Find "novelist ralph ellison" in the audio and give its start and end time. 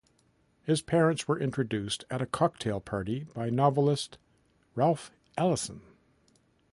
3.51-5.81